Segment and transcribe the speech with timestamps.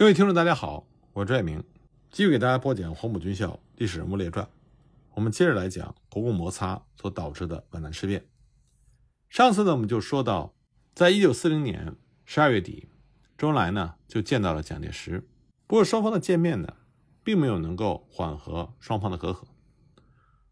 [0.00, 1.62] 各位听众，大家好，我是拽明，
[2.10, 4.48] 继续给大家播讲黄埔军校历史人物列传。
[5.12, 8.24] 我们接着来讲国共摩擦所导致的皖南事变。
[9.28, 10.54] 上次呢，我们就说到，
[10.94, 11.94] 在一九四零年
[12.24, 12.88] 十二月底，
[13.36, 15.28] 周恩来呢就见到了蒋介石。
[15.66, 16.76] 不过双方的见面呢，
[17.22, 19.42] 并没有能够缓和双方的隔阂。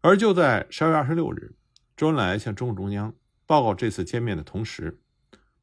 [0.01, 1.55] 而就在十二月二十六日，
[1.97, 3.15] 周恩来向中共中央
[3.47, 5.01] 报告这次见面的同时，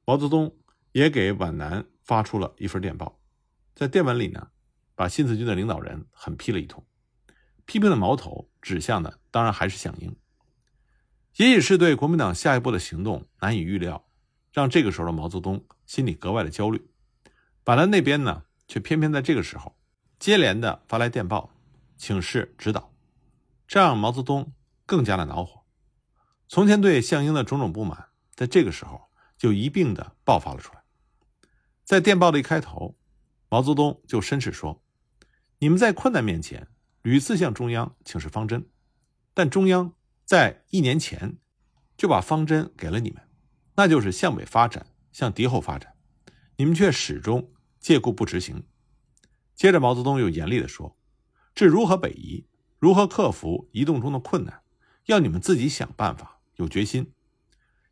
[0.05, 0.57] 毛泽东
[0.91, 3.21] 也给皖南发出了一份电报。
[3.77, 4.49] 在电文里呢，
[4.95, 6.83] 把新四军的领导人狠批了一通，
[7.67, 10.17] 批评的矛头指向的当然还是项英。
[11.37, 14.09] 也许是对国民党下一步的行动难以预料，
[14.51, 16.89] 让这个时候的毛泽东心里格外的焦虑。
[17.65, 19.77] 皖南那边呢，却偏偏在这个时候
[20.19, 21.51] 接连的发来电报，
[21.99, 22.91] 请示指导，
[23.69, 24.55] 这让毛泽东
[24.87, 25.65] 更加的恼火。
[26.49, 30.83] 从前对项英的种种不满，在这个时候就一并的爆发了出来。
[31.85, 32.97] 在电报的一开头。
[33.49, 34.83] 毛泽东就申斥说
[35.61, 36.69] ：“你们在困难面前
[37.03, 38.69] 屡次向中央请示方针，
[39.35, 41.39] 但中央在一年前
[41.97, 43.23] 就把方针给了你们，
[43.77, 45.95] 那就是向北发展，向敌后发展，
[46.57, 48.65] 你们却始终借故不执行。”
[49.55, 50.99] 接着，毛泽东又严厉地说
[51.55, 52.47] ：“至如何北移，
[52.81, 54.63] 如何克服移动中的困难，
[55.05, 57.13] 要你们自己想办法，有决心。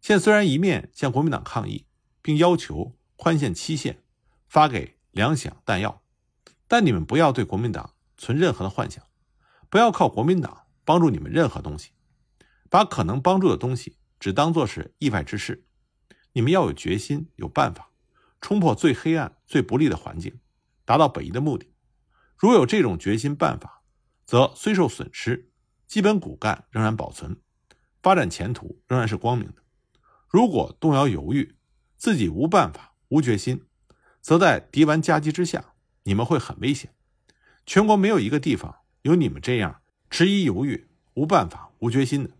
[0.01, 1.87] 现虽然一面向国民党抗议，
[2.21, 4.03] 并要求宽限期限，
[4.49, 6.03] 发给。”粮饷弹药，
[6.67, 9.05] 但你们不要对国民党存任何的幻想，
[9.71, 11.93] 不要靠国民党帮助你们任何东西，
[12.69, 15.69] 把可能帮助的东西只当做是意外之事。
[16.33, 17.93] 你们要有决心，有办法，
[18.41, 20.41] 冲破最黑暗、最不利的环境，
[20.85, 21.73] 达到北移的目的。
[22.37, 23.85] 如有这种决心办法，
[24.27, 25.53] 则虽受损失，
[25.87, 27.41] 基本骨干仍然保存，
[28.03, 29.63] 发展前途仍然是光明的。
[30.29, 31.55] 如果动摇犹豫，
[31.97, 33.65] 自己无办法、无决心。
[34.25, 36.95] 则在敌顽夹击之下，你们会很危险。
[37.67, 42.31] 全国没有一个地方有你们这样迟疑犹豫、无办法、无决心的。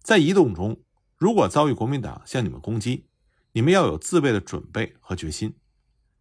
[0.00, 0.80] 在移动中，
[1.16, 3.06] 如果遭遇国民党向你们攻击，
[3.52, 5.54] 你们要有自卫的准备和决心。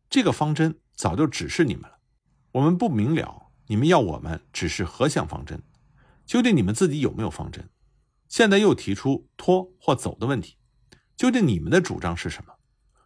[0.08, 1.98] 这个方针早就指示你们了。
[2.52, 5.64] 我们不明了，你们要我们指示何项方针？
[6.28, 7.68] 究竟你们自己有没有方针？
[8.30, 10.58] 现在又提出拖或走的问题，
[11.18, 12.54] 究竟你们的主张是什么？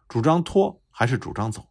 [0.06, 1.69] 主张拖还是主张走？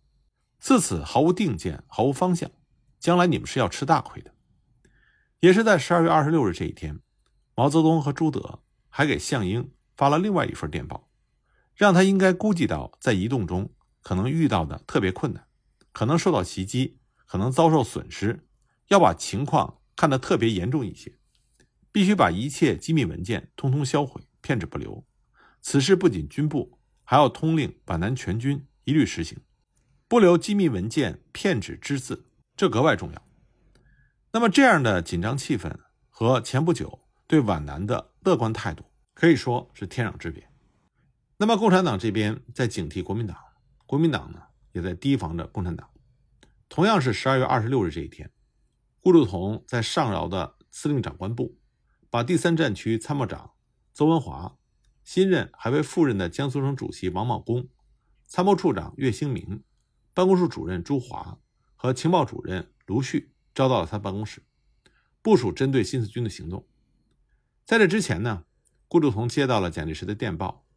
[0.60, 2.52] 自此毫无定见，毫无方向，
[3.00, 4.34] 将来你们是要吃大亏的。
[5.40, 7.00] 也是在十二月二十六日这一天，
[7.56, 11.10] 毛泽东和朱德还给项英发了另外一份电报，
[11.74, 15.48] 让他应该估计到在移动中可能遇到的特别困难，
[15.94, 18.46] 可能受到袭击，可能遭受损失，
[18.90, 21.18] 要把情况看得特别严重一些，
[21.92, 25.06] 必须把一切机密文件通通销毁，片纸不留。
[25.62, 29.40] 此事不仅军部，还要通令皖南全军一律实行。
[30.10, 32.26] 不留机密文件、骗纸之字，
[32.58, 33.28] 这格外重要。
[34.32, 35.72] 那么，这样的紧张气氛
[36.10, 38.84] 和前不久对皖南的乐观态度，
[39.14, 40.50] 可以说是天壤之别。
[41.38, 43.38] 那么，共产党这边在警惕国民党，
[43.86, 45.88] 国民党呢也在提防着共产党。
[46.68, 48.32] 同样是十二月二十六日这一天，
[49.02, 51.60] 顾祝同在上饶的司令长官部，
[52.10, 53.52] 把第三战区参谋长
[53.94, 54.58] 邹文华、
[55.04, 57.70] 新任还未赴任的江苏省主席王茂功、
[58.26, 59.64] 参谋处长岳兴明。
[60.20, 61.40] 办公室主任朱华
[61.78, 64.44] 和情报主任卢旭招到了他办公室，
[65.22, 66.68] 部署针对新四军的行动。
[67.66, 68.44] 在这之前呢，
[68.90, 70.68] 顾祝同接到了蒋介石的电报，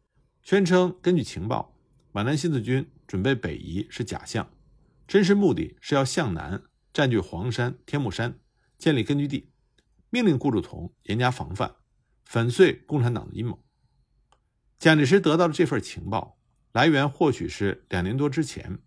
[0.43, 1.77] 宣称根据情报，
[2.13, 4.49] 皖南新四军准备北移是假象，
[5.05, 8.39] 真实目的是要向南占据黄山、天目山，
[8.77, 9.51] 建立根据地，
[10.09, 11.75] 命令顾祝同严加防范，
[12.23, 13.61] 粉碎共产党的阴谋。
[14.79, 16.39] 蒋介石得到的这份情报
[16.71, 18.79] 来源，或许是两年多之前。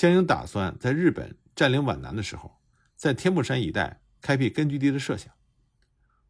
[0.00, 2.58] 项英打算在日本占领皖南的时候，
[2.96, 5.30] 在天目山一带开辟根据地的设想。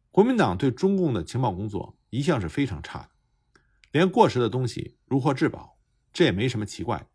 [0.09, 3.61] 国民党对中共的情报工作一向是非常差的，
[3.93, 5.77] 连过时的东西如获至宝，
[6.11, 7.07] 这也没什么奇怪。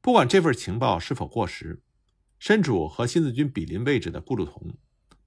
[0.00, 1.80] 不管这份情报是否过时，
[2.40, 4.76] 身处和新四军比邻位置的顾祝同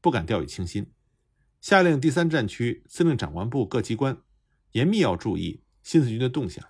[0.02, 0.92] 不敢掉以轻心，
[1.62, 4.18] 下令第三战区司令长官部各机关
[4.74, 6.68] 严密要注意新四军的动向，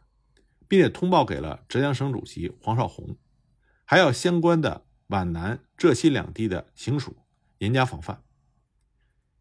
[0.68, 3.18] 并且通报给了浙江省主席黄绍竑。
[3.86, 7.16] 还要相关的皖南、浙西两地的行署
[7.60, 8.24] 严加防范。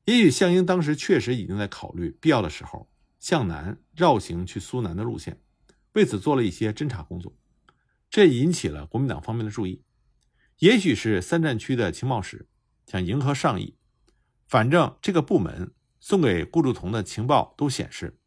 [0.05, 5.41] 也许项英当时确实已经在考虑必要的时候向南绕行去苏南的路线，
[5.95, 7.35] 为此做了一些侦查工作，
[8.11, 9.83] 这引起了国民党方面的注意。
[10.59, 12.47] 也许是三战区的情报室
[12.87, 13.79] 想迎合上意，
[14.47, 18.19] 反正这个部门送给顾祝同的情报都显示，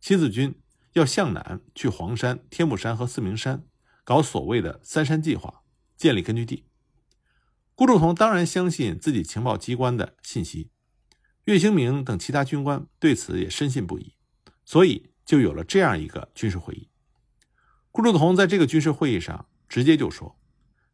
[0.00, 0.58] 新四军
[0.94, 3.66] 要向南去黄山、天目山和四明山，
[4.04, 5.62] 搞所谓的“三山计划”。
[5.96, 6.66] 建立根据地，
[7.74, 10.70] 顾祝同当然相信自己情报机关的信息，
[11.44, 14.14] 岳兴明等其他军官对此也深信不疑，
[14.64, 16.90] 所以就有了这样一个军事会议。
[17.90, 20.38] 顾祝同在这个军事会议上直接就说：“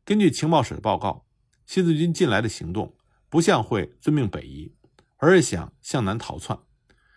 [0.07, 1.27] 根据情报室的报告，
[1.67, 2.97] 新四军近来的行动
[3.29, 4.75] 不像会遵命北移，
[5.17, 6.61] 而是想向南逃窜，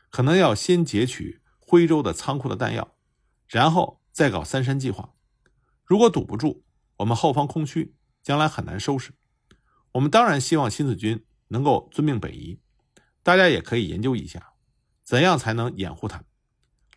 [0.09, 2.95] 可能要先劫取徽州的仓库的弹药，
[3.47, 5.13] 然后再搞三山计划。
[5.83, 6.64] 如果堵不住，
[6.97, 9.13] 我们后方空虚，将来很难收拾。
[9.93, 12.59] 我们当然希望新四军能够遵命北移，
[13.23, 14.53] 大家也可以研究一下，
[15.03, 16.23] 怎样才能掩护他。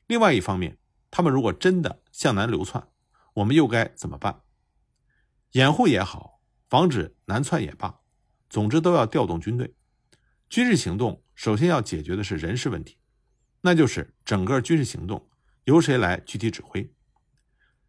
[0.06, 0.79] 另外一方面，
[1.11, 2.89] 他们如果真的向南流窜，
[3.35, 4.43] 我们又该怎么办？
[5.53, 8.01] 掩护也好，防止南窜也罢，
[8.49, 9.75] 总之都要调动军队。
[10.49, 12.99] 军事行动首先要解决的是人事问题，
[13.61, 15.29] 那就是整个军事行动
[15.65, 16.93] 由谁来具体指挥？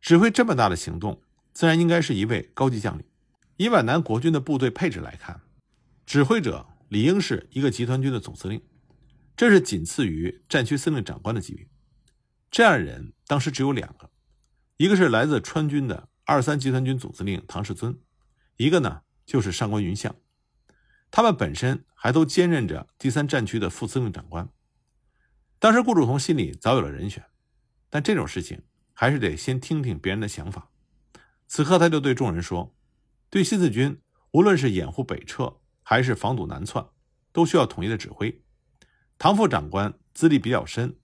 [0.02, 1.22] 指挥这么大的行动，
[1.60, 3.04] 自然应该是一位高级将领。
[3.58, 5.42] 以皖南国军的部队配置来看，
[6.06, 8.64] 指挥者理应是一个集团军的总司令，
[9.36, 11.68] 这是仅次于战区司令长官的级别。
[12.50, 14.10] 这样的人当时只有两个，
[14.78, 18.00] 一个是来自川军的二三集团军总司令唐世尊，
[18.56, 20.16] 一个呢就是上官云相。
[21.12, 24.48] 他们本身还都兼任着第三战区的副司令长官。
[25.60, 27.26] 当时顾祝同心里早有了人选，
[27.90, 28.62] 但这种事情
[28.94, 30.69] 还是得先听听别人的想法。
[31.50, 32.74] 此刻他就对众人说
[33.30, 34.00] ：“对新四军，
[34.32, 36.88] 无论是掩护北撤还是防堵南窜，
[37.34, 38.42] 都需要统一的指挥。
[39.18, 40.98] 唐副长官资历比较深。”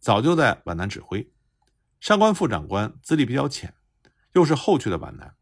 [0.00, 1.32] 早就在皖南指挥，
[1.98, 3.74] 上官副长官资历比较浅，
[4.34, 5.34] 又是后去的皖南，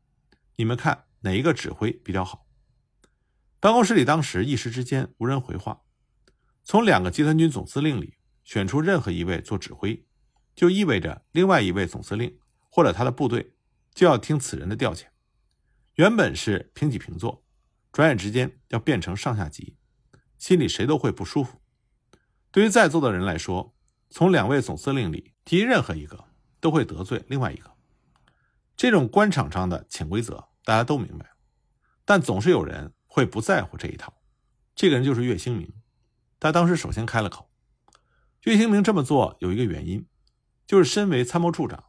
[0.56, 2.46] 你们看哪一个指挥比较好？
[3.60, 5.82] 办公室里当时一时之间无人回话。
[6.64, 8.14] 从两个集团军总司令里
[8.44, 10.06] 选出任何一位做指挥，
[10.54, 12.38] 就意味着另外一位总司令
[12.70, 13.55] 或者他的部队
[13.96, 15.06] 就要听此人的调遣。
[15.94, 17.42] 原本是平起平坐，
[17.90, 19.78] 转眼之间要变成上下级，
[20.36, 21.62] 心里谁都会不舒服。
[22.50, 23.74] 对于在座的人来说，
[24.10, 26.26] 从两位总司令里提任何一个，
[26.60, 27.72] 都会得罪另外一个。
[28.76, 31.30] 这种官场上的潜规则，大家都明白，
[32.04, 34.12] 但总是有人会不在乎这一套。
[34.74, 35.72] 这个人就是岳兴明，
[36.38, 37.50] 他当时首先开了口。
[38.42, 40.06] 岳兴明这么做有一个原因，
[40.66, 41.82] 就是身为参谋处长，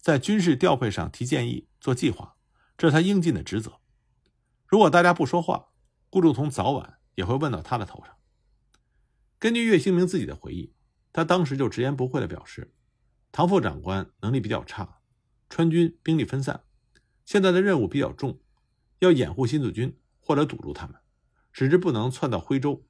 [0.00, 2.36] 在军事调配上提建议、做计划，
[2.76, 3.80] 这是他应尽的职责。
[4.66, 5.68] 如果大家不说话，
[6.08, 8.16] 顾祝同早晚也会问到他的头上。
[9.38, 10.74] 根据岳兴明自己的回忆。
[11.12, 12.72] 他当时就直言不讳地表示，
[13.32, 15.00] 唐副长官能力比较差，
[15.48, 16.62] 川军兵力分散，
[17.24, 18.38] 现在的任务比较重，
[19.00, 20.94] 要掩护新四军或者堵住他们，
[21.50, 22.86] 使之不能窜到徽州，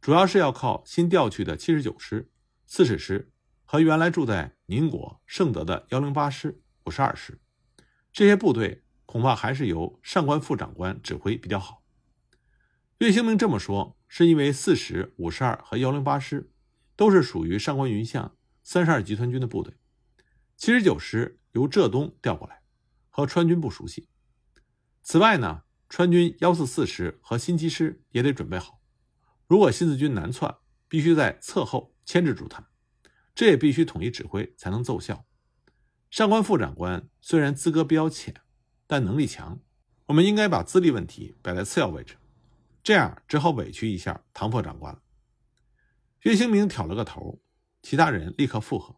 [0.00, 2.30] 主要是要靠新调去的七十九师、
[2.68, 3.32] 四十师
[3.66, 7.38] 和原来住在宁国盛德的幺零八师、五十二师，
[8.10, 11.82] 这些部队恐怕还是由上官副长官指挥比较好。
[13.00, 16.50] 岳兴明这么说，是因为四十五十二和幺零八师。
[16.98, 19.74] 都是属于上官云相三十二集团军的部队，
[20.56, 22.62] 七十九师由浙东调过来，
[23.10, 24.08] 和川军不熟悉。
[25.02, 28.80] 此外呢，川军幺四四师和新七师也得准备好。
[29.46, 30.56] 如果新四军南窜，
[30.88, 32.70] 必须在侧后牵制住他们，
[33.36, 35.26] 这也必须统一指挥才能奏效。
[36.10, 38.34] 上官副长官虽然资格比较浅，
[38.86, 39.60] 但能力强，
[40.06, 42.16] 我们应该把资历问题摆在次要位置，
[42.82, 45.02] 这样只好委屈一下唐副长官了。
[46.22, 47.38] 岳兴明挑了个头，
[47.82, 48.96] 其他人立刻附和，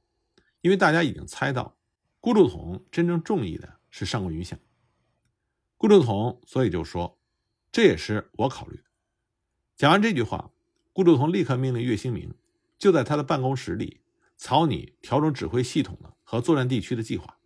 [0.61, 1.77] 因为大家已经猜到，
[2.21, 4.57] 顾祝同真正中意的是上官云相。
[5.77, 7.19] 顾祝同所以就说
[7.73, 8.85] ：“这也是我考虑的。”
[9.77, 10.53] 讲完这句话，
[10.93, 12.35] 顾祝同立刻命令岳兴明
[12.79, 14.01] 就在他的办公室里
[14.39, 17.39] 草拟调整指挥系统的和作战地区的计划，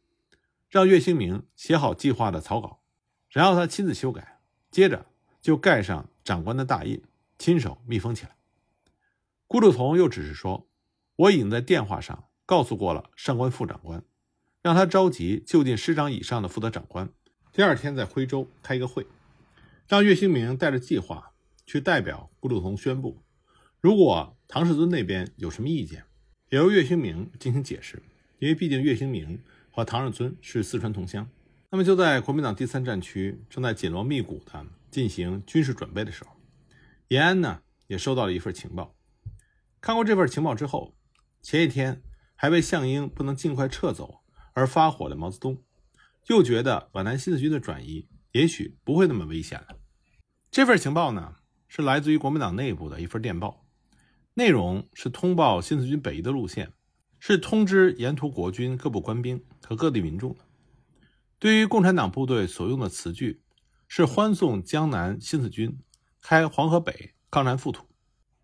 [0.68, 2.82] 让岳兴明写好计划的草稿，
[3.30, 5.06] 然后他亲自修改，接着
[5.40, 7.02] 就盖上长官的大印，
[7.38, 8.36] 亲手密封起来。
[9.48, 10.68] 顾祝同又只是说
[11.16, 14.04] ：“我已经在电话上告诉过了上官副长官，
[14.60, 17.10] 让他召集就近师长以上的负责长官，
[17.52, 19.06] 第二天在徽州开一个会，
[19.86, 21.32] 让岳兴明带着计划
[21.64, 23.22] 去代表顾祝同宣布。
[23.80, 26.04] 如果唐世尊那边有什么意见，
[26.52, 28.02] 也由岳兴明进行解释，
[28.38, 29.40] 因为毕竟岳兴明
[29.70, 31.26] 和唐世尊是四川同乡。
[31.70, 36.36] 那么就在国民党第三战区正在紧锣密鼓的进行军事准备的时候，
[37.08, 38.94] 延安呢也收到了一份情报。”
[39.80, 40.94] 看过这份情报之后，
[41.40, 42.02] 前一天
[42.34, 44.20] 还为项英不能尽快撤走
[44.52, 45.56] 而发火的毛泽东，
[46.26, 49.78] 又觉得皖南新四军的转移也许不会那么危险了。
[50.50, 53.61] 这份情报呢，是来自于国民党内部的一份电报，
[54.34, 56.72] 内容是通报新四军北移的路线，
[57.20, 60.40] 是通知沿途国军各部官兵和各地民众的。
[61.38, 63.42] 对于共产党部队所用的词句，
[63.88, 65.78] 是欢送江南新四军
[66.22, 67.86] 开黄河北抗战富土，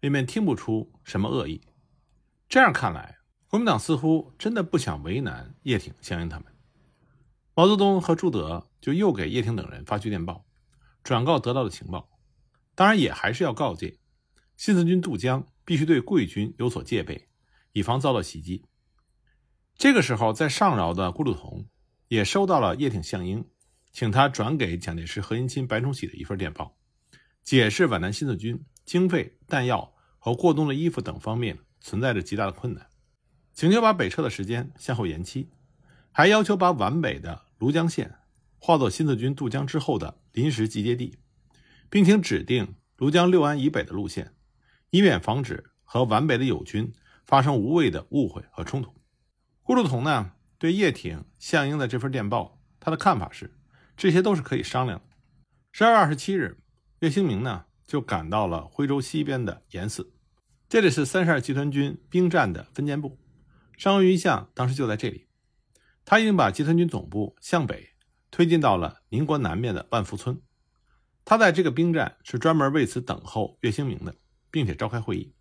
[0.01, 1.63] 里面听不出什么恶意。
[2.51, 3.17] 这样看来，
[3.47, 6.47] 国民党似乎真的不想为难叶挺、项英他们。
[7.55, 10.45] 毛泽东和朱德就又给叶挺等人发去电报，
[11.03, 12.11] 转告得到的情报，
[12.75, 13.99] 当然也还是要告诫
[14.57, 17.29] 新四军渡江必须对贵军有所戒备，
[17.73, 18.65] 以防遭到袭击。
[19.77, 21.69] 这个时候，在上饶的顾祝同
[22.09, 23.45] 也收到了叶挺、项英
[23.93, 26.75] 请他转给蒋介石何应钦、白崇禧的一份电报，
[27.43, 31.59] 解释皖南新四军经费、弹药和过冬的衣服等方面。
[31.81, 32.89] 存在着极大的困难，
[33.53, 35.49] 请求把北撤的时间向后延期，
[36.11, 38.17] 还要求把皖北的庐江县
[38.59, 41.19] 化作新四军渡江之后的临时集结地，
[41.89, 44.35] 并请指定庐江六安以北的路线，
[44.91, 46.93] 以免防止和皖北的友军
[47.27, 48.95] 发生无谓的误会和冲突。
[49.63, 53.55] 顾祝同呢，对叶挺、项英的这份电报，他的看法是，
[53.97, 55.05] 这些都是可以商量的。
[55.73, 56.61] 十二月二十七日，
[57.01, 60.15] 岳兴明呢就赶到了徽州西边的严寺。
[60.69, 63.19] 这里是三十二集团军兵站的分监部，
[63.77, 65.27] 上官云相当时就在这里。
[66.05, 67.91] 他已经把集团军总部向北
[68.31, 70.41] 推进到了宁国南面的万福村。
[71.25, 74.15] 他在这个兵站是专门为此等候岳兴明的，
[74.51, 75.35] 并且召开会议。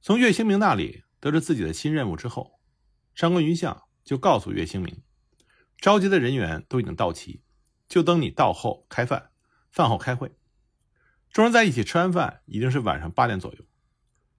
[0.00, 2.60] 从岳兴明那里得知自己的新任务之后，
[3.14, 5.02] 上官云相就告诉岳兴明，
[5.78, 7.42] 召集的人员都已经到齐，
[7.88, 9.30] 就等你到后开饭，
[9.70, 10.36] 饭后开会。
[11.30, 13.64] 众人在一起吃完饭，已经是晚上八点左右。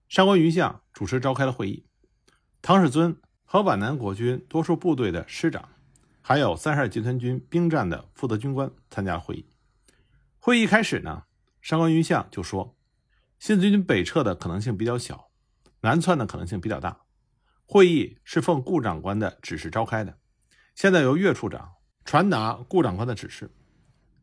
[0.08, 1.86] 上官云相主持召开了会议，
[2.62, 5.68] 唐世尊和皖南国军多数部队的师长，
[6.22, 9.46] 还有三十二集团军兵站的负责军官参加了会议。
[10.38, 11.24] 会议开始呢，
[11.60, 12.75] 上官云相就说
[13.38, 15.30] ：“新四军北撤的可能性比较小，
[15.80, 17.00] 南窜的可能性比较大。
[17.66, 20.18] 会议是奉顾长官的指示召开的，
[20.74, 21.74] 现在由岳处长
[22.04, 23.50] 传达顾长官的指示。”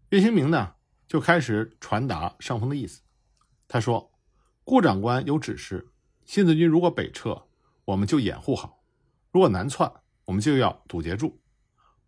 [0.09, 0.75] 岳兴明呢
[1.07, 3.01] 就开始传达上峰的意思，
[3.67, 4.11] 他说。
[4.65, 5.91] 顾长官有指示，
[6.23, 7.49] 新四军如果北撤，
[7.83, 8.81] 我们就掩护好；
[9.29, 9.91] 如果南窜，
[10.23, 11.41] 我们就要堵截住。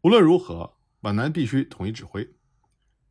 [0.04, 2.26] 无论如何，皖南必须统一指挥。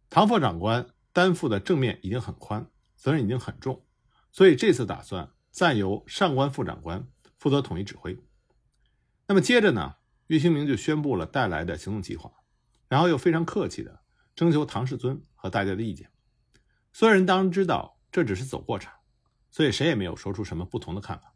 [0.08, 2.66] 唐副长官担负的正面已经很宽，
[3.04, 3.84] 责任已经很重，
[4.32, 7.06] 所以这次打算暂由上官副长官
[7.37, 8.18] 负责统一指挥。
[9.26, 9.96] 那么接着呢，
[10.28, 12.32] 岳兴明就宣布了带来的行动计划，
[12.88, 14.00] 然后又非常客气的
[14.34, 16.11] 征求唐世尊和大家的意见。
[16.94, 18.90] 所有人当然知道，这只是走过场。
[19.50, 21.34] 所以谁也没有说出什么不同的看法。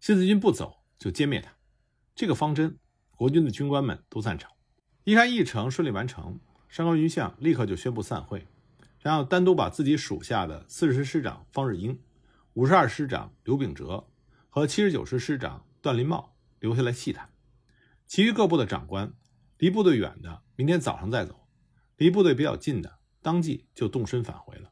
[0.00, 1.56] 新四军不走就歼灭他，
[2.14, 2.78] 这个方针，
[3.12, 4.50] 国军的军官们都赞成。
[5.04, 6.38] 一看议程顺利完成，
[6.68, 8.46] 上官云相立刻就宣布散会，
[9.00, 12.00] 然后单独把自己属下的四十师师长方日英、
[12.54, 14.08] 五十二师长刘秉哲
[14.48, 17.30] 和七十九师师长段林茂留下来细谈。
[18.06, 19.12] 其余各部的长官，
[19.58, 21.48] 离部队远的明天早上再走，
[21.96, 24.70] 离部队比较近的当即就动身返回了。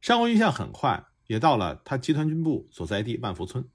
[0.00, 1.06] 上官云相很快。
[1.26, 3.66] 也到了他集团军部所在地万福村，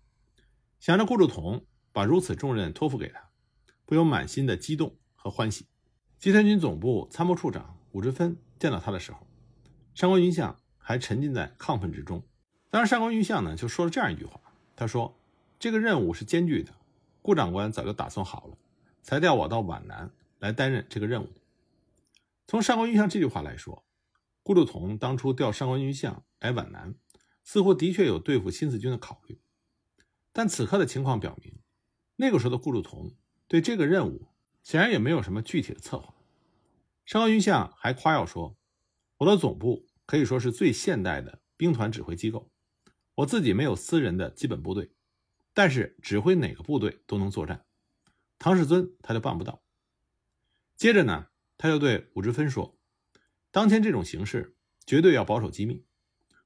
[0.80, 3.32] 想着顾祝同把如此重任托付给他，
[3.88, 5.66] 不由满心的激动和欢喜。
[6.20, 9.26] 集团军总部参谋处长武之芬见到他的时候，
[10.00, 12.24] 上官云相还沉浸在亢奋之中。
[12.70, 14.40] 当然，上官云相呢就说了这样一句话
[14.74, 15.20] ：“他说
[15.60, 16.74] 这个任务是艰巨的，
[17.22, 18.58] 顾长官早就打算好了，
[19.02, 21.28] 才调我到皖南来担任这个任务。”
[22.48, 23.84] 从上官云相这句话来说，
[24.42, 26.96] 顾祝同当初调上官云相来皖南。
[27.44, 29.42] 似乎的确有对付新四军的考虑，
[30.32, 31.60] 但此刻的情况表明，
[32.16, 33.12] 那个时候的顾祝同
[33.50, 34.30] 对这个任务
[34.64, 36.14] 显然也没有什么具体的策划。
[37.06, 38.56] 上官云相还夸耀说
[39.18, 42.50] ：“我的总部可以说是最现代的兵团指挥机构，
[43.14, 44.90] 我自己没有私人的基本部队，
[45.54, 47.64] 但是指挥哪个部队都能作战。
[48.40, 49.62] 唐世尊他就办不到。”
[50.76, 51.28] 接着呢，
[51.60, 52.80] 他又对武之芬说
[53.52, 55.86] ：“当前这种形势，绝对要保守机密。”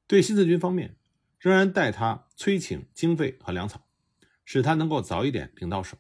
[0.08, 0.98] 对新四军方面，
[1.40, 3.88] 仍然代他催请经费和粮草，
[4.44, 5.98] 使他能够早一点领到手。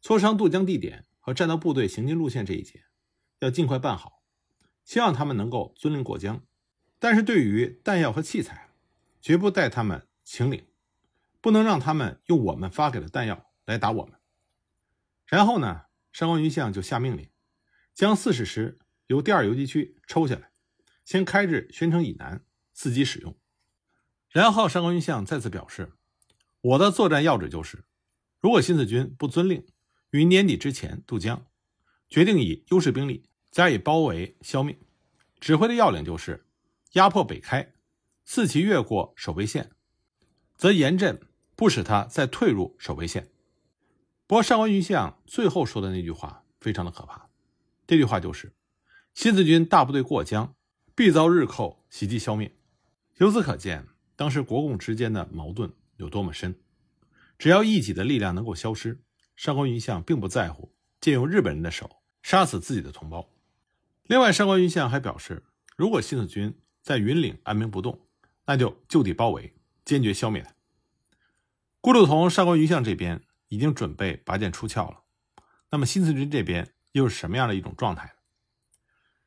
[0.00, 2.84] 磋商渡江地点和战斗部队行进路线这一节，
[3.40, 4.22] 要尽快办好。
[4.84, 6.46] 希望他们能够遵令过江，
[6.98, 8.70] 但是对于弹药和器材，
[9.20, 10.66] 绝不带他们请领，
[11.40, 14.14] 不能让他们用我们发给的弹药来打我们。
[15.26, 17.28] 然后呢，上官云相就下命令，
[17.94, 20.50] 将四十师由第二游击区抽下来，
[21.04, 22.44] 先开至宣城以南。
[22.80, 23.36] 伺机使用。
[24.30, 25.94] 然后，上官云相再次表示
[26.62, 27.82] ：“我的作战要旨就是，
[28.38, 29.66] 如果新四军不遵令
[30.10, 31.44] 于年底之前渡江，
[32.08, 34.78] 决定以优势兵力加以包围消灭。
[35.40, 36.46] 指挥的要领就是，
[36.92, 37.72] 压迫北开，
[38.24, 39.70] 四其越过守备线，
[40.56, 41.20] 则严阵，
[41.54, 43.30] 不使他再退入守备线。”
[44.26, 47.30] 不过，上官云相最后说的那句话非常的可怕。
[47.86, 48.52] 这句话就是：
[49.14, 50.54] 新四军大部队过江，
[50.94, 52.54] 必遭日寇袭击消灭。
[53.16, 56.60] 由此可见，当时国共之间的矛盾有多么深。
[57.38, 59.00] 只要一己的力量能够消失，
[59.34, 63.30] 上官云相并不在乎借用日本人的手杀死自己的同胞。
[64.04, 68.00] 另外，上官云相还表示，如果新四军在云岭按兵不动，
[68.46, 69.54] 那就就地包围，
[69.84, 70.52] 坚决消灭他。
[71.80, 75.02] 顾祝同、上官云相这边已经准备拔剑出鞘了，
[75.70, 78.14] 那么新四军这边又是什么样的一种状态？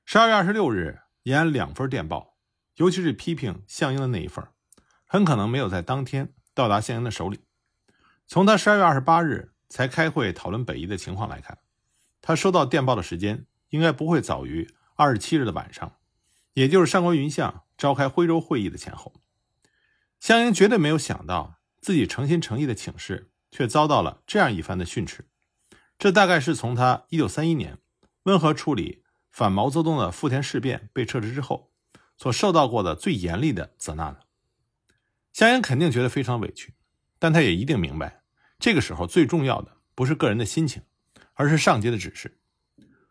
[0.05, 2.36] 十二月二十六日，延安两份电报，
[2.75, 4.46] 尤其是批评项英的那一份，
[5.05, 7.39] 很可能没有在当天到达项英的手里。
[8.27, 11.58] 从他十二月二十八日才开会讨论北移的情况来看，
[12.22, 15.96] 他收到电报的时间应该不会早于二十七日的晚上，
[16.53, 19.13] 也就是上官云相召开徽州会议的前后。
[20.20, 21.58] 项英绝对没有想到。
[21.81, 25.27] 自己诚心诚意的请示，却遭到了这样一番的训斥。
[25.98, 27.79] 这大概是从他一九三一年
[28.25, 31.72] 温和处理反毛泽东的富田事变被撤职之后，
[32.17, 34.27] 所受到过的最严厉的责难了。
[35.34, 36.75] 夏英肯定觉得非常委屈，
[37.17, 38.22] 但他也一定明白，
[38.60, 40.84] 这个时候最重要的不是个人的心情，
[41.34, 42.39] 而是上级的指示。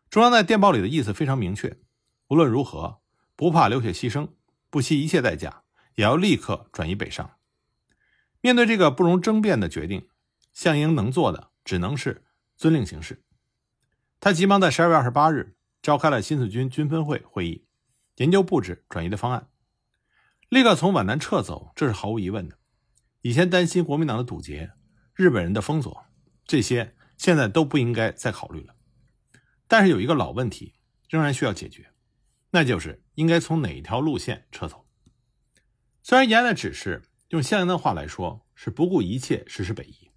[0.09, 1.81] 中央在电报里的意思非常明确：
[2.29, 3.00] 无论如何，
[3.41, 4.33] 不怕流血牺牲，
[4.69, 5.63] 不惜一切代价，
[5.95, 7.39] 也要立刻转移北上。
[8.43, 10.11] 面对这个不容争辩的决定，
[10.53, 12.27] 项英能做的只能是
[12.59, 13.25] 遵令行事。
[14.21, 17.65] 他急忙在十二月二十八日召开了新四军军分会会议，
[18.17, 19.49] 研究布置转移的方案。
[20.51, 22.59] 立刻从皖南撤走，这是毫无疑问的。
[23.23, 24.73] 以前担心国民党的堵截、
[25.15, 26.05] 日本人的封锁，
[26.45, 28.75] 这些现在都不应该再考虑了。
[29.67, 30.75] 但是有一个老问题
[31.09, 31.90] 仍然需要解决，
[32.51, 34.87] 那就是应该从哪一条路线撤走。
[36.03, 37.03] 虽然延安的指示。
[37.31, 40.11] 用项英的话来说，是不顾一切实施北移，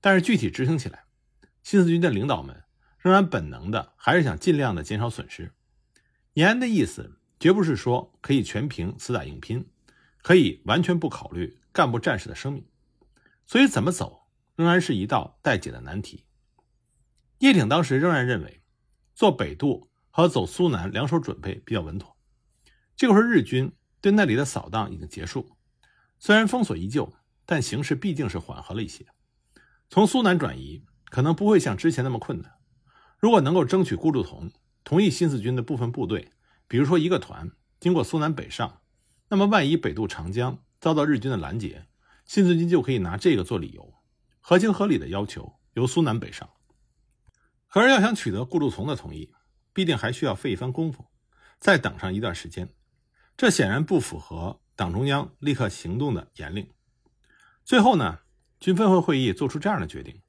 [0.00, 1.04] 但是具体执行起来，
[1.62, 2.64] 新四军的领导们
[2.98, 5.52] 仍然本能的还是想尽量的减少损失。
[6.32, 9.70] 延安的意思绝不是说可以全凭死打硬拼，
[10.20, 12.66] 可以完全不考虑干部战士的生命，
[13.46, 16.24] 所以怎么走仍然是一道待解的难题。
[17.38, 18.64] 叶挺当时仍然认为，
[19.14, 19.87] 做北渡
[20.18, 22.16] 和走苏南两手准备比较稳妥。
[22.96, 25.56] 这个时候日军对那里的扫荡已经结束。
[26.18, 27.14] 虽然封锁依旧，
[27.46, 29.06] 但形势毕竟是缓和了一些。
[29.88, 32.54] 从苏南转移可能不会像之前那么困难。
[33.20, 34.50] 如果能够争取顾祝同
[34.82, 36.32] 同意新四军的部分部队，
[36.66, 38.80] 比如说一个团经过苏南北上，
[39.28, 41.86] 那么万一北渡长江遭到日军的拦截，
[42.24, 43.94] 新四军就可以拿这个做理由，
[44.40, 46.50] 合情合理的要求由苏南北上。
[47.68, 49.32] 可是要想取得顾祝同的同意，
[49.78, 51.06] 必定还需要费一番功夫，
[51.60, 52.74] 再等上一段时间，
[53.36, 54.60] 这显然不符合。
[54.74, 56.68] 党中央立刻行动的严令。
[57.64, 58.18] 最后呢，
[58.58, 60.20] 军分会会议做出这样的决定：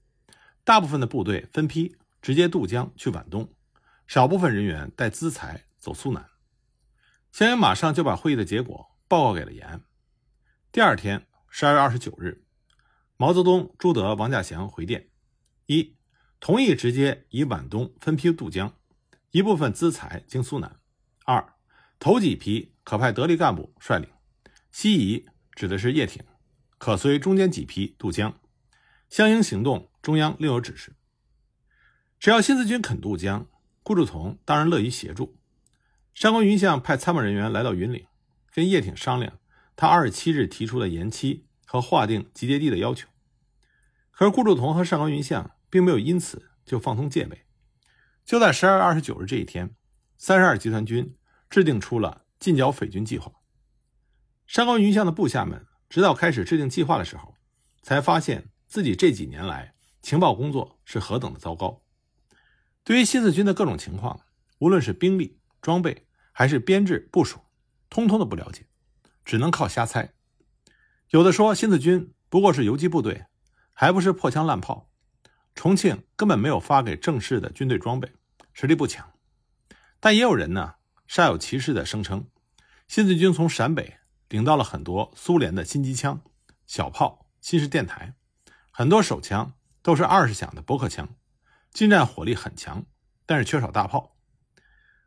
[0.64, 3.52] 大部分的部队分批直接渡江去皖东，
[4.06, 6.30] 少部分人员带资财走苏南。
[7.32, 9.82] 项英马上就把会议的结果报告给了延安。
[10.72, 12.44] 第二天，十二月二十九日，
[13.18, 15.10] 毛泽东、朱德、王稼祥回电：
[15.66, 15.98] 一、
[16.40, 18.76] 同意直接以皖东分批渡江，
[19.32, 20.72] 一部分资财经苏南；
[21.24, 21.54] 二、
[22.00, 24.10] 头几批可派得力干部率领。
[24.72, 26.24] 西移指的是叶挺，
[26.80, 28.40] 可随中间几批渡江。
[29.08, 30.96] 湘英行动，中央另有指示。
[32.20, 33.48] 只要新四军肯渡江，
[33.84, 35.38] 顾祝同当然乐于协助。
[36.16, 38.08] 上官云相派参谋人员来到云岭，
[38.52, 39.40] 跟叶挺商量
[39.76, 43.08] 他二十七日提出的延期和划定集结地的要求。
[44.12, 47.46] 可是顾祝同和上官云相并没有因此就放松戒备。
[48.30, 49.74] 就在十二月二十九日这一天，
[50.16, 51.18] 三十二集团军
[51.50, 53.32] 制定出了进剿匪军计划。
[54.46, 57.34] 山高云相的部下们，直到开始制定计划的时候，
[57.82, 61.82] 才发现自己这几年来情报工作是何等的糟糕。
[62.84, 64.22] 对于新四军的各种情况，
[64.60, 67.40] 无论是兵力、装备还是编制部署，
[67.90, 68.68] 通通的不了解，
[69.26, 70.14] 只能靠瞎猜。
[71.10, 73.26] 有的说新四军不过是游击部队，
[73.74, 74.92] 还不是破枪烂炮。
[75.56, 78.14] 重庆根本没有发给正式的军队装备，
[78.54, 79.12] 实力不强。
[80.00, 80.76] 但也有人呢，
[81.08, 82.28] 煞有其事的声称，
[82.88, 83.98] 新四军从陕北。
[84.30, 86.22] 领到了很多苏联的新机枪、
[86.68, 88.14] 小炮、新式电台，
[88.70, 91.10] 很多手枪都是二十响的驳壳枪，
[91.72, 92.86] 近战火力很强，
[93.26, 94.16] 但是缺少大炮。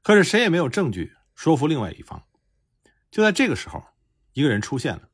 [0.03, 2.25] 可是谁也没有证据说服另外一方。
[3.13, 3.85] 就在这个时候，
[4.33, 5.09] 一个人出现了，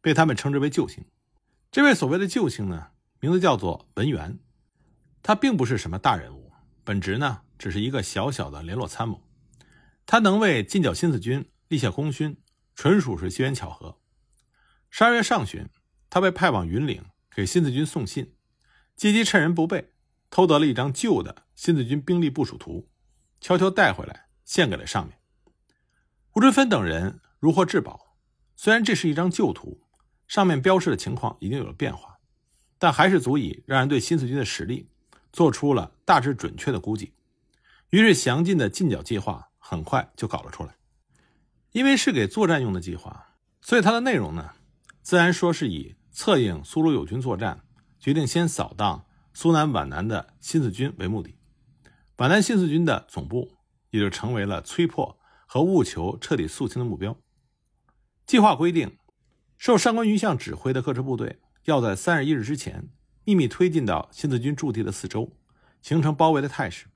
[0.00, 1.04] 被他们称之为救星。
[1.70, 2.88] 这位所谓的救星呢，
[3.20, 4.40] 名字叫做文元，
[5.22, 9.22] 他并不是什么大人物，本职呢只是一个小小的联络参谋，
[10.04, 12.36] 他能为进剿新四军立下功勋。
[12.74, 14.00] 纯属是机缘巧合。
[14.90, 15.68] 十二月上旬，
[16.10, 18.34] 他被派往云岭给新四军送信，
[18.96, 19.92] 借机趁人不备，
[20.28, 22.90] 偷得了一张旧的新四军兵力部署图，
[23.40, 25.16] 悄悄带回来献给了上面。
[26.32, 28.16] 吴春芬等人如获至宝，
[28.56, 29.86] 虽然这是一张旧图，
[30.26, 32.18] 上面标示的情况已经有了变化，
[32.76, 34.90] 但还是足以让人对新四军的实力
[35.32, 37.12] 做出了大致准确的估计。
[37.92, 40.76] 于是，详尽的进剿计划很快就搞了出来。
[41.72, 44.52] 因为是给作战用的计划，所以它的内容呢，
[45.02, 47.64] 自然说是以策应苏鲁友军作战，
[48.00, 51.36] 决定先扫荡苏南皖南的新四军为目的。
[52.16, 53.58] 皖南新四军的总部
[53.90, 57.14] 也就成为了摧破和务求彻底肃清的目标。
[58.24, 58.96] 计划规定，
[59.58, 62.88] 受上官云相指挥的各支部队要在三十一日之前
[63.24, 65.30] 秘密推进到新四军驻地的四周，
[65.82, 66.86] 形成包围的态势，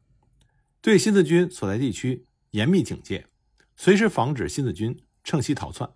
[0.87, 3.27] 对新四军所在地区严密警戒，
[3.75, 5.90] 随时防止新四军趁机逃窜，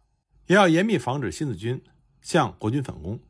[0.46, 1.80] 也要严密防止新四军
[2.20, 3.22] 向国军反攻。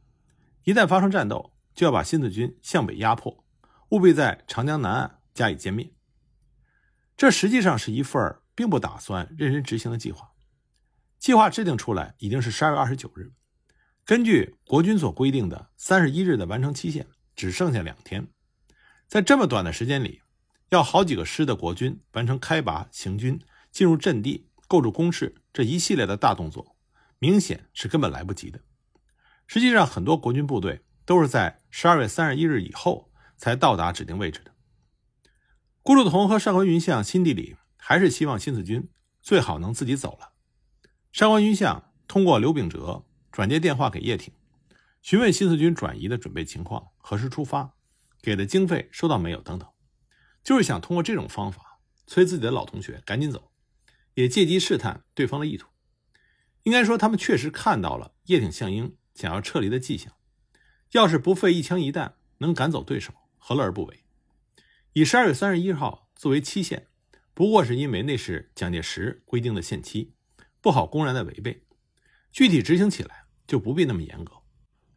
[0.64, 3.44] 一旦发生战斗，就要把新四军向北压迫，
[3.90, 5.18] 务必在长江南岸。
[5.35, 5.92] 加以歼灭，
[7.14, 10.31] 这实际上是一份并不打算认真执行的计划。
[11.18, 13.33] 计划制定出来已经是十二月二十九日，
[14.07, 18.29] 根据国军所规定的三十一日的完成期限，只剩下两天。
[19.07, 20.23] 在这么短的时间里，
[20.71, 26.77] 要好几个师的国军完成开拔、行军、进入阵地、构筑工事这一系列的大动作，
[27.19, 28.61] 明显是根本来不及的。
[29.47, 34.53] 实际上，很多国军部队都是在十二月三十一日以后才到达指定位置的。
[35.83, 38.89] 顾祝同和上官云相心底里还是希望新四军
[39.21, 40.35] 最好能自己走了。
[41.11, 44.33] 上官云相通过刘秉哲转接电话给叶挺，
[45.03, 47.75] 询问新四军转移的准备情况、何时出发、
[48.23, 49.69] 给的经费收到没有等等，
[50.51, 53.53] 就是想通过这种方法催自己的老同学赶紧走，
[54.15, 55.69] 也借机试探对方的意图。
[56.65, 60.13] 应该说，他们确实看到了叶挺、项英想要撤离的迹象。
[60.91, 64.03] 要是不费一枪一弹能赶走对手，何乐而不为？
[64.95, 66.89] 以十二月三十一号作为期限，
[67.33, 70.15] 不过是因为那是蒋介石规定的限期，
[70.61, 71.63] 不好公然的违背。
[72.33, 74.33] 具体执行起来就不必那么严格，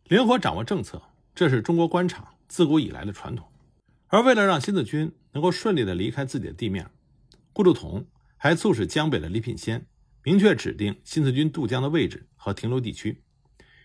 [0.05, 0.99] 灵活掌握政策，
[1.35, 3.47] 这是中国官场自古以来的传统。
[4.07, 6.89] 而为了让新四军能够顺利的离开自己的地面，
[7.51, 9.85] 顾祝同还促使江北的李品仙
[10.23, 13.23] 明确指定新四军渡江的位置和停留地区。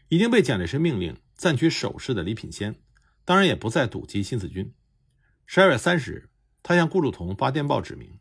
[0.09, 2.77] 已经被蒋介石命令暂取守势的李品仙，
[3.25, 4.73] 当然也不再堵击新四军。
[5.45, 6.31] 十二月三十日，
[6.63, 8.19] 他向顾祝同发电报，指明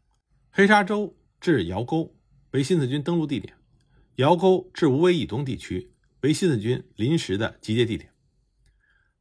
[0.49, 2.15] 黑沙洲至窑沟
[2.51, 3.55] 为新四军登陆地点，
[4.15, 8.11] 窑沟至无为以东地区为新四军临时的集结地点。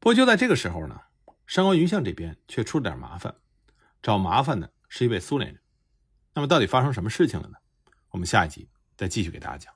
[0.01, 1.01] 不过就在这个时候呢，
[1.47, 3.37] 上官云相这边却出了点麻烦，
[4.07, 5.61] 找麻烦的是一位苏联人。
[6.33, 7.57] 那么到底发生什么事情了呢？
[8.11, 9.76] 我们下一集再继续给大家讲。